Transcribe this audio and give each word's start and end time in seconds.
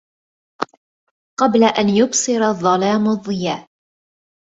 قبل 1.39 1.63
أن 1.63 1.89
يبصر 1.89 2.41
الظلام 2.51 3.07
الضياء 3.09 3.67